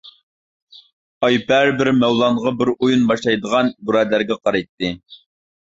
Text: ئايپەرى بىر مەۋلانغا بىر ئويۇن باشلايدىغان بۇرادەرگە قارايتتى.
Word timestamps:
ئايپەرى 1.27 1.75
بىر 1.83 1.91
مەۋلانغا 1.99 2.55
بىر 2.63 2.73
ئويۇن 2.73 3.05
باشلايدىغان 3.13 3.73
بۇرادەرگە 3.87 4.41
قارايتتى. 4.45 4.95